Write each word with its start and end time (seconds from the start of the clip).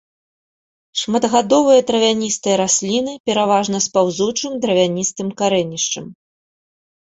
Шматгадовыя 1.01 1.81
травяністыя 1.89 2.55
расліны 2.63 3.13
пераважна 3.31 3.77
з 3.89 3.93
паўзучым 3.99 4.59
дравяністым 4.67 5.27
карэнішчам. 5.45 6.13